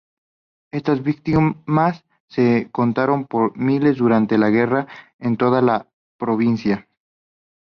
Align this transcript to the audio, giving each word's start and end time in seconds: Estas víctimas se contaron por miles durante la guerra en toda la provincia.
Estas 0.71 1.03
víctimas 1.03 2.05
se 2.27 2.69
contaron 2.71 3.27
por 3.27 3.55
miles 3.55 3.97
durante 3.99 4.39
la 4.39 4.49
guerra 4.49 4.87
en 5.19 5.37
toda 5.37 5.61
la 5.61 5.91
provincia. 6.17 6.87